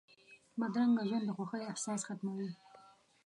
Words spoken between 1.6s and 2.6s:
احساس ختموي